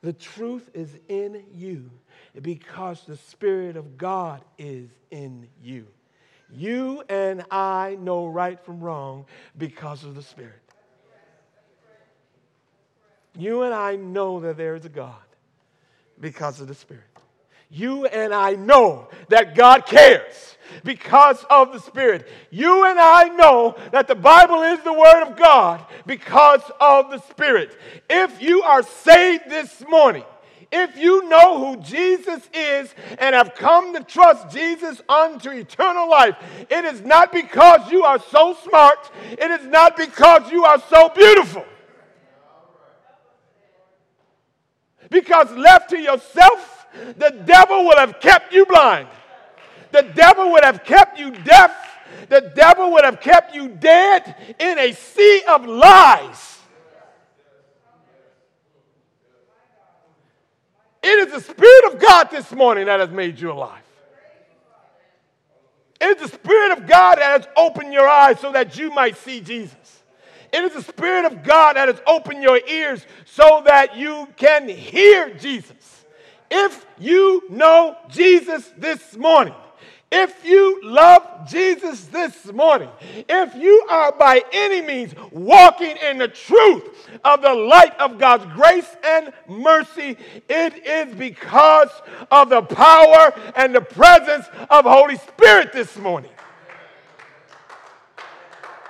[0.02, 1.90] The truth is in you
[2.42, 5.86] because the Spirit of God is in you.
[6.52, 9.24] You and I know right from wrong
[9.56, 10.60] because of the Spirit.
[13.36, 15.14] You and I know that there is a God
[16.20, 17.04] because of the Spirit.
[17.70, 22.28] You and I know that God cares because of the Spirit.
[22.50, 27.18] You and I know that the Bible is the Word of God because of the
[27.18, 27.76] Spirit.
[28.08, 30.24] If you are saved this morning,
[30.70, 36.36] if you know who Jesus is and have come to trust Jesus unto eternal life,
[36.68, 41.10] it is not because you are so smart, it is not because you are so
[41.10, 41.64] beautiful.
[45.10, 46.73] Because left to yourself,
[47.16, 49.08] the devil would have kept you blind.
[49.92, 51.72] The devil would have kept you deaf.
[52.28, 56.58] The devil would have kept you dead in a sea of lies.
[61.02, 63.82] It is the Spirit of God this morning that has made you alive.
[66.00, 69.16] It is the Spirit of God that has opened your eyes so that you might
[69.16, 70.02] see Jesus.
[70.52, 74.68] It is the Spirit of God that has opened your ears so that you can
[74.68, 75.93] hear Jesus.
[76.56, 79.54] If you know Jesus this morning,
[80.12, 82.88] if you love Jesus this morning,
[83.28, 88.46] if you are by any means walking in the truth of the light of God's
[88.54, 90.16] grace and mercy,
[90.48, 91.90] it is because
[92.30, 96.30] of the power and the presence of Holy Spirit this morning.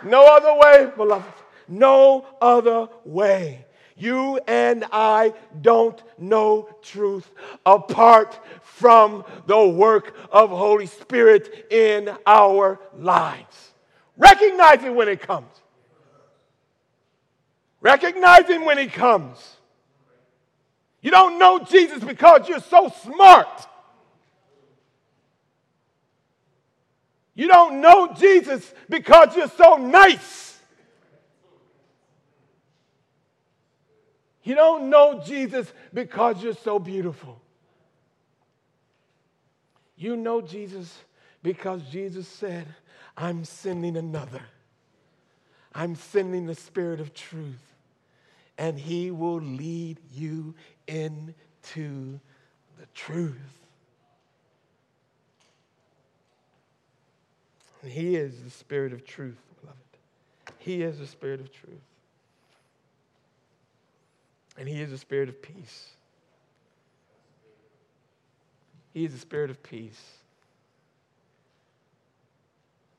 [0.04, 1.32] No other way, beloved.
[1.66, 3.64] No other way.
[3.96, 7.30] You and I don't know truth
[7.64, 13.72] apart from the work of Holy Spirit in our lives.
[14.16, 15.50] Recognize it when it comes.
[17.80, 19.56] Recognize him when he comes.
[21.02, 23.68] You don't know Jesus because you're so smart.
[27.34, 30.53] You don't know Jesus because you're so nice.
[34.44, 37.40] You don't know Jesus because you're so beautiful.
[39.96, 40.98] You know Jesus
[41.42, 42.66] because Jesus said,
[43.16, 44.42] I'm sending another.
[45.74, 47.74] I'm sending the Spirit of truth,
[48.58, 50.54] and He will lead you
[50.86, 52.20] into
[52.78, 53.34] the truth.
[57.82, 59.78] And He is the Spirit of truth, beloved.
[60.58, 61.80] He is the Spirit of truth.
[64.56, 65.90] And He is a spirit of peace.
[68.92, 70.00] He is a spirit of peace.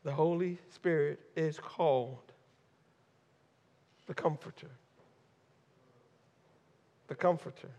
[0.03, 2.32] The Holy Spirit is called
[4.08, 4.70] the Comforter.
[7.08, 7.70] The Comforter.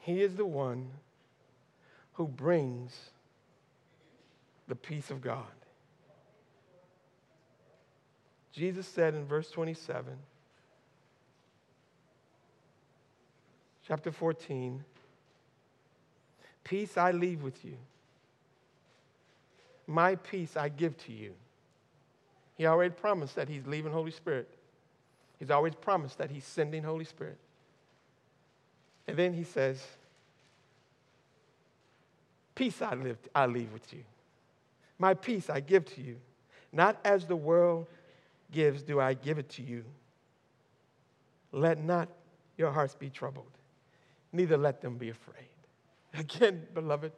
[0.00, 0.90] He is the one
[2.14, 2.92] who brings
[4.68, 5.46] the peace of God.
[8.52, 10.18] Jesus said in verse 27
[13.86, 14.84] chapter 14
[16.64, 17.76] Peace I leave with you,
[19.86, 21.34] my peace I give to you.
[22.56, 24.48] He already promised that He's leaving Holy Spirit.
[25.40, 27.38] He's always promised that He's sending Holy Spirit.
[29.08, 29.84] And then He says,
[32.54, 34.04] Peace I, live, I leave with you.
[34.98, 36.18] My peace I give to you.
[36.70, 37.86] Not as the world
[38.52, 39.84] gives, do I give it to you.
[41.50, 42.08] Let not
[42.56, 43.50] your hearts be troubled
[44.32, 45.36] neither let them be afraid.
[46.18, 47.12] Again, beloved,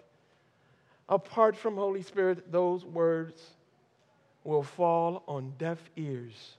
[1.08, 3.40] apart from Holy Spirit, those words
[4.42, 6.56] will fall on deaf ears.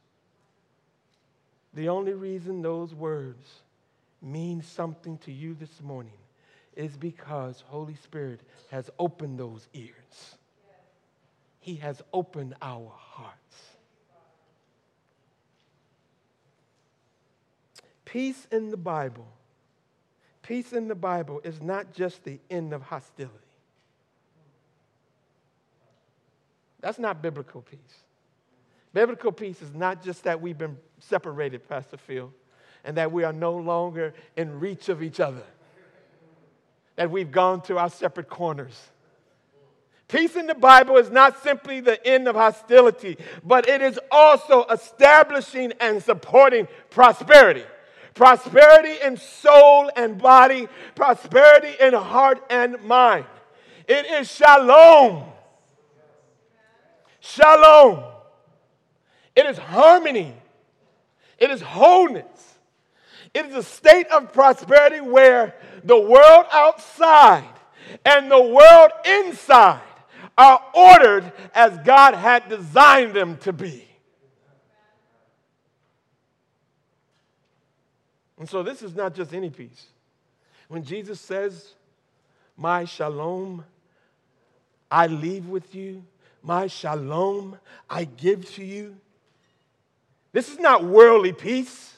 [1.74, 3.48] The only reason those words
[4.22, 6.14] mean something to you this morning
[6.76, 8.42] is because Holy Spirit
[8.72, 10.36] has opened those ears.
[11.60, 13.76] He has opened our hearts.
[18.04, 19.28] Peace in the Bible
[20.46, 23.34] Peace in the Bible is not just the end of hostility.
[26.82, 27.80] That's not biblical peace.
[28.94, 32.32] Biblical peace is not just that we've been separated, Pastor Phil,
[32.84, 35.42] and that we are no longer in reach of each other,
[36.96, 38.80] that we've gone to our separate corners.
[40.08, 44.64] Peace in the Bible is not simply the end of hostility, but it is also
[44.66, 47.64] establishing and supporting prosperity
[48.16, 53.26] prosperity in soul and body, prosperity in heart and mind.
[53.88, 55.26] It is shalom.
[57.20, 58.04] Shalom.
[59.36, 60.34] It is harmony.
[61.38, 62.26] It is wholeness.
[63.34, 65.54] It is a state of prosperity where
[65.84, 67.44] the world outside
[68.06, 69.82] and the world inside
[70.38, 73.86] are ordered as God had designed them to be.
[78.38, 79.88] And so this is not just any peace.
[80.68, 81.74] When Jesus says,
[82.58, 83.64] My shalom
[84.92, 86.04] I leave with you,
[86.44, 87.58] my shalom
[87.90, 88.96] I give to you,
[90.32, 91.94] this is not worldly peace.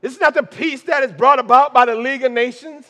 [0.00, 2.84] This is not the peace that is brought about by the League of Nations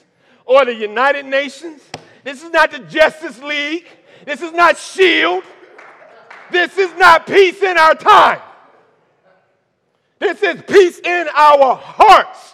[0.46, 1.82] or the United Nations.
[2.24, 3.86] This is not the Justice League.
[4.24, 5.44] This is not SHIELD.
[6.50, 8.40] This is not peace in our time.
[10.18, 12.53] This is peace in our hearts.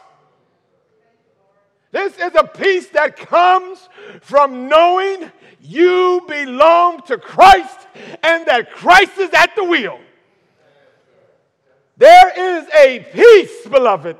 [1.92, 3.88] This is a peace that comes
[4.20, 5.30] from knowing
[5.60, 7.78] you belong to Christ
[8.22, 9.98] and that Christ is at the wheel.
[11.96, 14.16] There is a peace, beloved,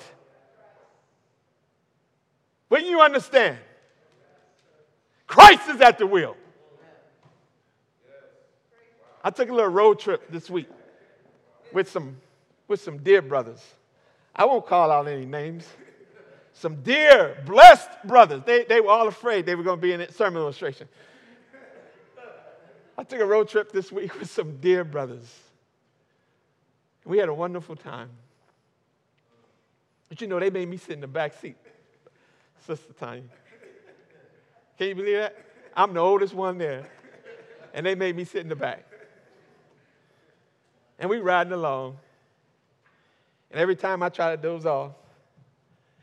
[2.68, 3.59] when you understand
[5.27, 6.37] Christ is at the wheel.
[9.23, 10.68] I took a little road trip this week
[11.73, 12.16] with some,
[12.66, 13.62] with some dear brothers.
[14.35, 15.66] I won't call out any names.
[16.61, 18.42] Some dear, blessed brothers.
[18.44, 20.88] They, they were all afraid they were going to be in a sermon illustration.
[22.98, 25.24] I took a road trip this week with some dear brothers.
[27.06, 28.11] We had a wonderful time.
[30.11, 31.56] But you know, they made me sit in the back seat,
[32.66, 33.22] Sister Tanya.
[34.76, 35.42] Can you believe that?
[35.74, 36.84] I'm the oldest one there.
[37.72, 38.84] And they made me sit in the back.
[40.98, 41.96] And we riding along.
[43.50, 44.92] And every time I try to doze off,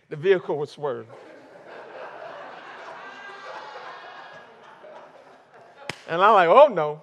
[0.09, 1.07] the vehicle would swerve.
[6.07, 7.01] and I'm like, oh no.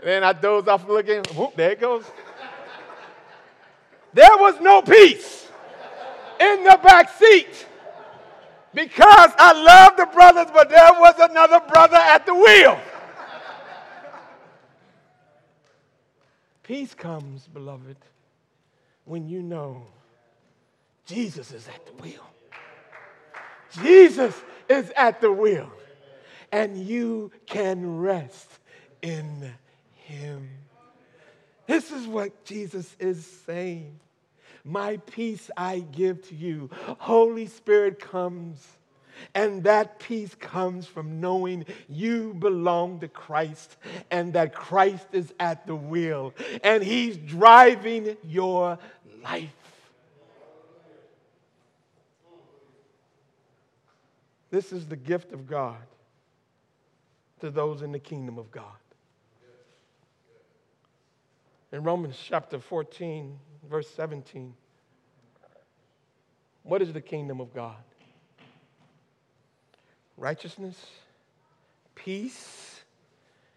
[0.00, 2.04] And then I doze off looking, whoop, there it goes.
[4.12, 5.48] There was no peace
[6.40, 7.66] in the back seat
[8.72, 12.80] because I love the brothers, but there was another brother at the wheel.
[16.62, 17.96] Peace comes, beloved,
[19.04, 19.82] when you know
[21.10, 22.24] Jesus is at the wheel.
[23.82, 24.34] Jesus
[24.68, 25.70] is at the wheel,
[26.52, 28.48] and you can rest
[29.02, 29.52] in
[29.94, 30.48] Him.
[31.66, 33.98] This is what Jesus is saying.
[34.64, 36.70] My peace I give to you.
[36.98, 38.64] Holy Spirit comes
[39.34, 43.76] and that peace comes from knowing you belong to Christ
[44.10, 48.78] and that Christ is at the wheel and he's driving your
[49.22, 49.50] life.
[54.50, 55.78] This is the gift of God
[57.40, 58.64] to those in the kingdom of God.
[61.72, 63.38] In Romans chapter 14,
[63.68, 64.52] verse 17,
[66.64, 67.76] what is the kingdom of God?
[70.20, 70.76] righteousness,
[71.94, 72.82] peace,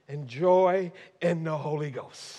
[0.07, 0.91] and joy
[1.21, 2.37] in the Holy Ghost.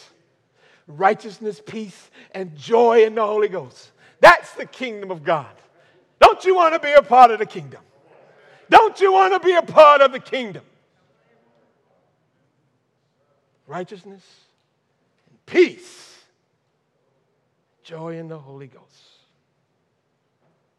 [0.88, 3.92] Righteousness, peace, and joy in the Holy Ghost.
[4.20, 5.54] That's the kingdom of God.
[6.20, 7.82] Don't you want to be a part of the kingdom?
[8.70, 10.64] Don't you want to be a part of the kingdom?
[13.66, 14.22] Righteousness,
[15.30, 16.22] and peace,
[17.82, 18.84] joy in the Holy Ghost.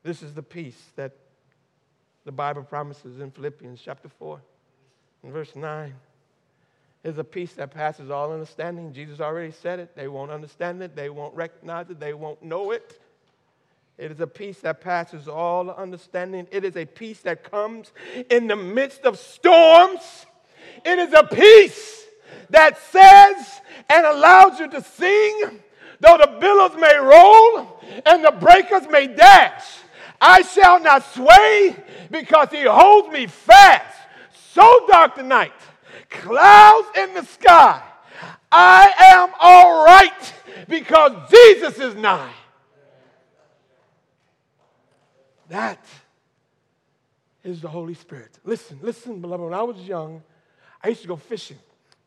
[0.04, 1.14] This is the peace that
[2.26, 4.40] the Bible promises in Philippians chapter 4
[5.24, 5.94] and verse 9.
[7.04, 8.92] Is a peace that passes all understanding.
[8.92, 9.96] Jesus already said it.
[9.96, 10.96] They won't understand it.
[10.96, 12.00] They won't recognize it.
[12.00, 13.00] They won't know it.
[13.98, 16.48] It is a peace that passes all understanding.
[16.52, 17.94] It is a peace that comes
[18.30, 20.26] in the midst of storms.
[20.84, 22.04] It is a peace
[22.50, 25.62] that says and allows you to sing,
[26.02, 29.64] though the billows may roll and the breakers may dash.
[30.20, 31.76] I shall not sway
[32.12, 33.96] because he holds me fast.
[34.52, 35.54] So dark the night,
[36.10, 37.82] clouds in the sky.
[38.52, 40.34] I am all right
[40.68, 42.32] because Jesus is nigh.
[45.50, 45.86] That
[47.44, 48.40] is the Holy Spirit.
[48.44, 49.44] Listen, listen, beloved.
[49.44, 50.24] When I was young,
[50.84, 51.58] I used to go fishing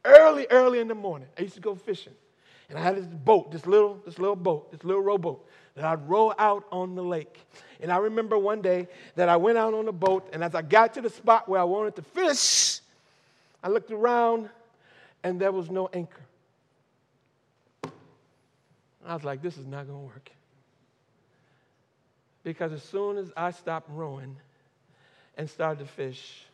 [0.05, 1.29] early, early in the morning.
[1.39, 2.15] I used to go fishing.
[2.69, 6.09] And I had this boat, this little, this little boat, this little rowboat that I'd
[6.09, 7.47] row out on the lake.
[7.81, 10.63] And I remember one day that I went out on the boat, and as I
[10.63, 12.81] got to the spot where I wanted to fish,
[13.63, 14.51] I looked around
[15.23, 16.23] and there was no anchor.
[19.07, 20.31] I was like, this is not going to work.
[22.49, 24.35] Because as soon as I stopped rowing
[25.37, 26.47] and started to fish,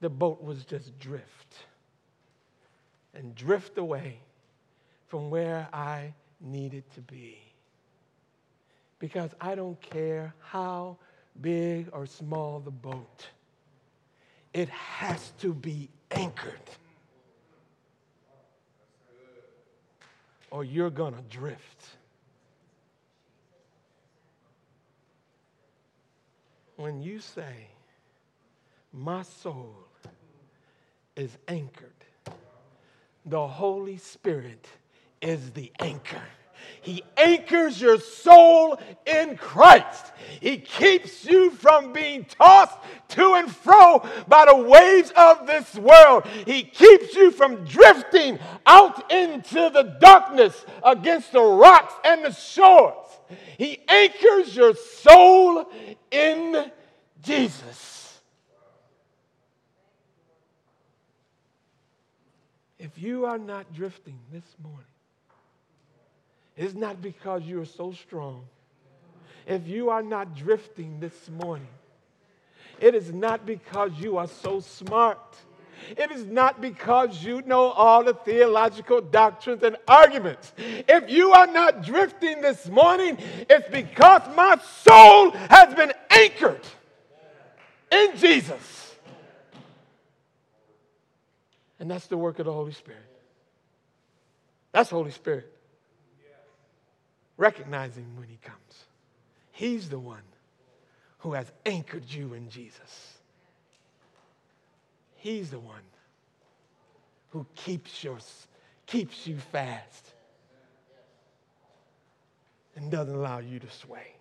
[0.00, 1.54] the boat was just drift
[3.14, 4.18] and drift away
[5.06, 7.38] from where I needed to be.
[8.98, 10.96] Because I don't care how
[11.40, 13.28] big or small the boat,
[14.52, 16.58] it has to be anchored.
[20.50, 21.86] Or you're going to drift.
[26.76, 27.68] When you say,
[28.92, 29.76] My soul
[31.16, 31.90] is anchored,
[33.24, 34.66] the Holy Spirit
[35.22, 36.22] is the anchor.
[36.80, 40.12] He anchors your soul in Christ.
[40.40, 42.78] He keeps you from being tossed
[43.10, 46.26] to and fro by the waves of this world.
[46.46, 53.03] He keeps you from drifting out into the darkness against the rocks and the shores.
[53.58, 55.66] He anchors your soul
[56.10, 56.70] in
[57.22, 58.20] Jesus.
[62.78, 64.84] If you are not drifting this morning,
[66.56, 68.44] it's not because you are so strong.
[69.46, 71.68] If you are not drifting this morning,
[72.80, 75.36] it is not because you are so smart.
[75.90, 80.52] It is not because you know all the theological doctrines and arguments.
[80.56, 83.18] If you are not drifting this morning,
[83.48, 86.66] it's because my soul has been anchored
[87.90, 88.94] in Jesus.
[91.78, 93.00] And that's the work of the Holy Spirit.
[94.72, 95.50] That's Holy Spirit
[97.36, 98.58] recognizing when he comes.
[99.52, 100.22] He's the one
[101.18, 103.13] who has anchored you in Jesus.
[105.24, 105.80] He's the one
[107.30, 108.18] who keeps, your,
[108.84, 110.12] keeps you fast
[112.76, 114.16] and doesn't allow you to sway.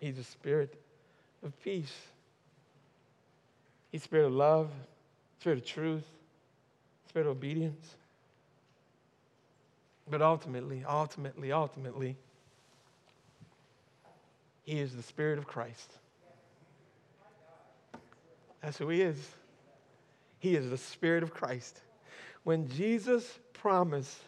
[0.00, 0.74] He's a spirit
[1.44, 1.94] of peace.
[3.92, 4.70] He's spirit of love,
[5.38, 6.08] spirit of truth,
[7.08, 7.94] spirit of obedience.
[10.10, 12.16] But ultimately, ultimately, ultimately,
[14.64, 15.92] he is the Spirit of Christ.
[18.68, 19.16] That's who he is.
[20.40, 21.80] He is the Spirit of Christ.
[22.44, 24.18] When Jesus promised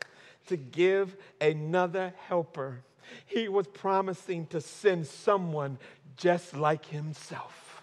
[0.46, 2.80] to give another helper,
[3.26, 5.76] he was promising to send someone
[6.16, 7.82] just like himself,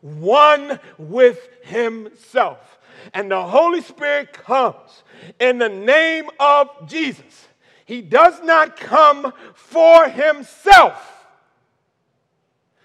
[0.00, 2.78] one with himself
[3.12, 5.02] and the Holy Spirit comes
[5.40, 7.48] in the name of Jesus.
[7.84, 11.26] He does not come for himself,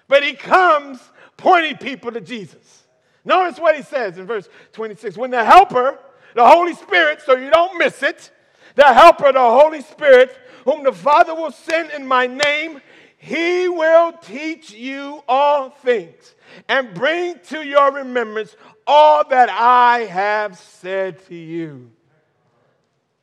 [0.07, 0.99] but he comes
[1.37, 2.80] pointing people to Jesus.
[3.23, 5.99] Notice what he says in verse 26 when the Helper,
[6.35, 8.31] the Holy Spirit, so you don't miss it,
[8.75, 12.81] the Helper, the Holy Spirit, whom the Father will send in my name,
[13.17, 16.35] he will teach you all things
[16.67, 18.55] and bring to your remembrance
[18.87, 21.91] all that I have said to you.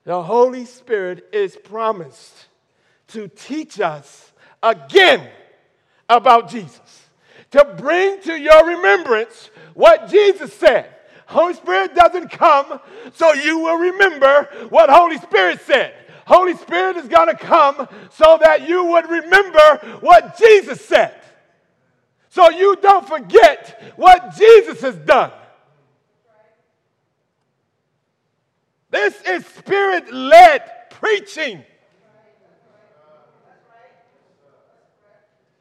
[0.04, 2.46] The Holy Spirit is promised
[3.08, 4.32] to teach us
[4.62, 5.28] again
[6.08, 7.08] about Jesus,
[7.50, 10.92] to bring to your remembrance what Jesus said.
[11.26, 12.80] Holy Spirit doesn't come
[13.12, 15.94] so you will remember what Holy Spirit said.
[16.26, 21.14] Holy Spirit is going to come so that you would remember what Jesus said.
[22.28, 25.30] So you don't forget what Jesus has done.
[28.90, 31.64] This is spirit led preaching.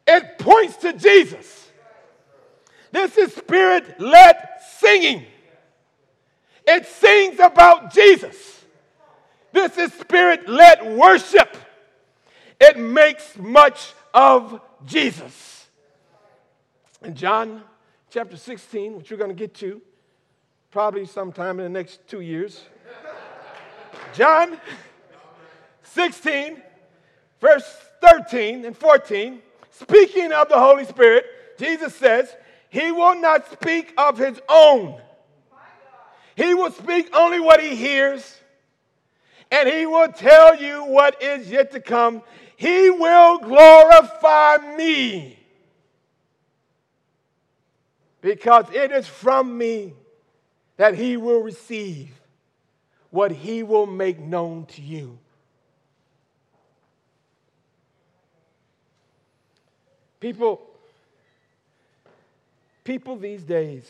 [0.08, 1.67] It points to Jesus.
[2.92, 4.38] This is spirit led
[4.80, 5.26] singing.
[6.66, 8.66] It sings about Jesus.
[9.52, 11.56] This is spirit led worship.
[12.60, 15.68] It makes much of Jesus.
[17.04, 17.64] In John
[18.10, 19.82] chapter 16, which we're going to get to
[20.72, 22.62] probably sometime in the next two years.
[24.14, 24.60] John
[25.84, 26.62] 16,
[27.40, 31.26] verse 13 and 14, speaking of the Holy Spirit,
[31.58, 32.36] Jesus says,
[32.78, 35.02] He will not speak of His own.
[36.36, 38.40] He will speak only what He hears,
[39.52, 42.22] and He will tell you what is yet to come.
[42.56, 45.40] He will glorify me
[48.22, 49.94] because it is from me
[50.76, 52.12] that He will receive
[53.10, 55.18] what he will make known to you.
[60.20, 60.67] People,
[62.88, 63.84] people these days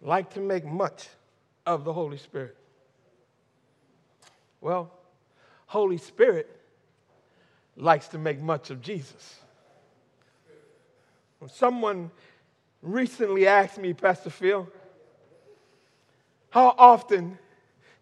[0.00, 1.08] like to make much
[1.66, 2.56] of the Holy Spirit.
[4.62, 4.90] Well,
[5.66, 6.48] Holy Spirit
[7.76, 9.40] likes to make much of Jesus.
[11.38, 12.10] When Someone
[12.80, 14.66] recently asked me, Pastor Phil,
[16.48, 17.36] how often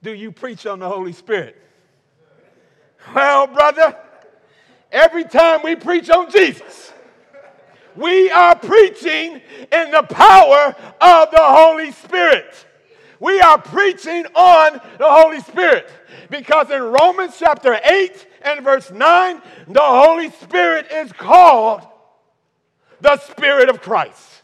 [0.04, 1.60] do you preach on the Holy Spirit?
[3.12, 3.98] Well, brother,
[4.92, 6.92] every time we preach on Jesus,
[7.96, 9.40] we are preaching
[9.72, 12.66] in the power of the Holy Spirit.
[13.20, 15.88] We are preaching on the Holy Spirit
[16.30, 21.82] because in Romans chapter 8 and verse 9, the Holy Spirit is called
[23.00, 24.42] the Spirit of Christ.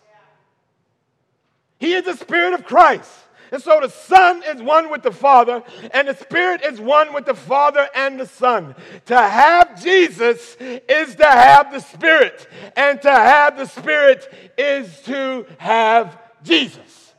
[1.78, 3.10] He is the Spirit of Christ.
[3.52, 7.26] And so the Son is one with the Father, and the Spirit is one with
[7.26, 8.74] the Father and the Son.
[9.06, 15.46] To have Jesus is to have the Spirit, and to have the Spirit is to
[15.58, 17.14] have Jesus.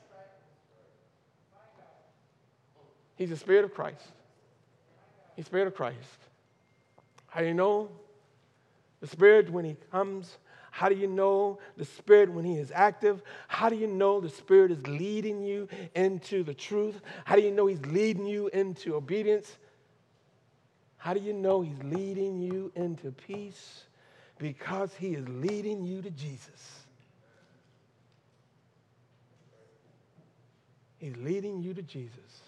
[3.16, 4.08] He's the Spirit of Christ.
[5.36, 5.98] He's the Spirit of Christ.
[7.28, 7.90] How do you know
[9.00, 10.38] the Spirit when He comes?
[10.72, 13.22] How do you know the Spirit when He is active?
[13.50, 17.02] How do you know the Spirit is leading you into the truth?
[17.26, 19.58] How do you know He's leading you into obedience?
[20.98, 23.84] How do you know He's leading you into peace?
[24.40, 26.80] Because He is leading you to Jesus.
[31.00, 32.42] He's leading you to Jesus.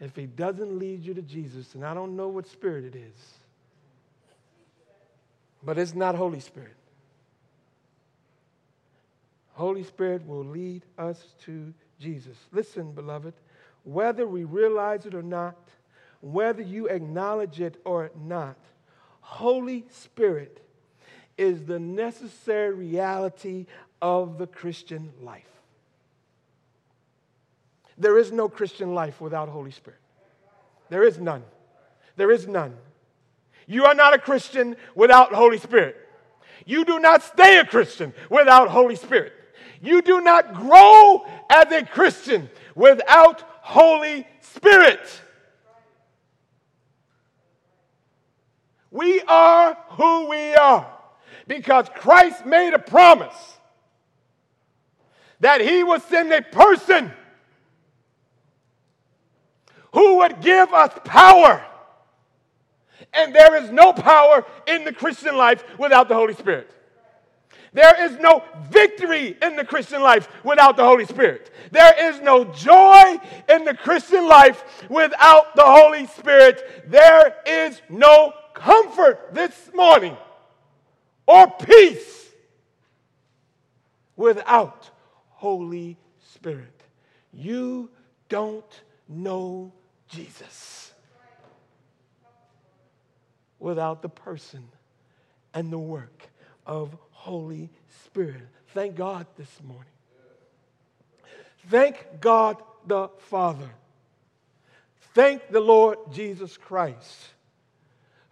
[0.00, 3.37] If He doesn't lead you to Jesus, then I don't know what spirit it is.
[5.62, 6.74] But it's not Holy Spirit.
[9.52, 12.36] Holy Spirit will lead us to Jesus.
[12.52, 13.34] Listen, beloved,
[13.82, 15.56] whether we realize it or not,
[16.20, 18.56] whether you acknowledge it or not,
[19.20, 20.64] Holy Spirit
[21.36, 23.66] is the necessary reality
[24.00, 25.50] of the Christian life.
[27.96, 30.00] There is no Christian life without Holy Spirit.
[30.88, 31.42] There is none.
[32.16, 32.76] There is none.
[33.68, 35.94] You are not a Christian without Holy Spirit.
[36.64, 39.34] You do not stay a Christian without Holy Spirit.
[39.80, 45.00] You do not grow as a Christian without Holy Spirit.
[48.90, 50.90] We are who we are
[51.46, 53.58] because Christ made a promise
[55.40, 57.12] that he would send a person
[59.92, 61.64] who would give us power
[63.12, 66.74] and there is no power in the Christian life without the Holy Spirit.
[67.72, 71.50] There is no victory in the Christian life without the Holy Spirit.
[71.70, 76.86] There is no joy in the Christian life without the Holy Spirit.
[76.86, 80.16] There is no comfort this morning
[81.26, 82.30] or peace
[84.16, 84.90] without
[85.28, 85.98] Holy
[86.32, 86.82] Spirit.
[87.32, 87.90] You
[88.28, 89.72] don't know
[90.08, 90.77] Jesus
[93.58, 94.68] without the person
[95.54, 96.28] and the work
[96.66, 97.70] of Holy
[98.04, 98.42] Spirit.
[98.68, 99.92] Thank God this morning.
[101.68, 103.70] Thank God the Father.
[105.14, 107.28] Thank the Lord Jesus Christ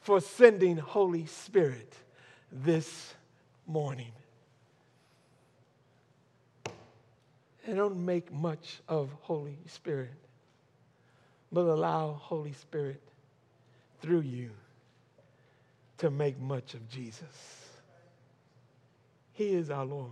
[0.00, 1.92] for sending Holy Spirit
[2.52, 3.14] this
[3.66, 4.12] morning.
[7.66, 10.14] And don't make much of Holy Spirit,
[11.50, 13.02] but allow Holy Spirit
[14.00, 14.50] through you
[15.98, 17.68] to make much of Jesus.
[19.32, 20.10] He is our Lord,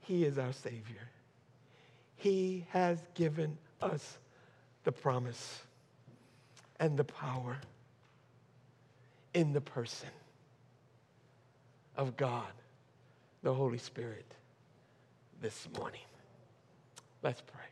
[0.00, 1.08] He is our Savior.
[2.16, 4.18] He has given us
[4.84, 5.62] the promise
[6.78, 7.58] and the power
[9.32, 10.10] in the person
[11.96, 12.52] of God,
[13.42, 14.26] the Holy Spirit,
[15.40, 16.00] this morning.
[17.22, 17.69] Let's pray.